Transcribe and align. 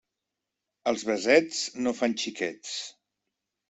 Els 0.93 1.05
besets 1.11 1.61
no 1.85 1.97
fan 2.01 2.19
xiquets. 2.25 2.77